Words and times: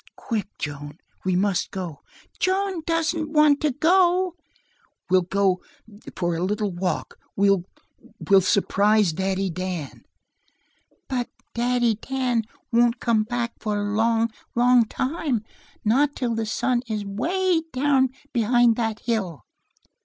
"Quick, 0.17 0.47
Joan, 0.57 0.97
we 1.23 1.35
must 1.35 1.69
go!" 1.69 1.99
"Joan 2.39 2.81
doesn't 2.87 3.29
want 3.29 3.61
to 3.61 3.69
go!" 3.69 4.33
"We'll 5.11 5.21
go 5.21 5.61
for 6.15 6.33
a 6.35 6.41
little 6.41 6.71
walk. 6.73 7.19
We 7.35 7.55
we'll 8.27 8.41
surprise 8.41 9.13
Daddy 9.13 9.51
Dan." 9.51 10.01
"But 11.07 11.29
Daddy 11.53 11.93
Dan 12.01 12.45
won't 12.71 12.99
come 12.99 13.21
back 13.25 13.53
for 13.59 13.79
long, 13.93 14.31
long 14.55 14.85
time. 14.85 15.43
Not 15.85 16.15
till 16.15 16.33
the 16.33 16.47
sun 16.47 16.81
is 16.89 17.03
away 17.03 17.61
down 17.71 18.09
behind 18.33 18.77
that 18.77 19.01
hill." 19.01 19.41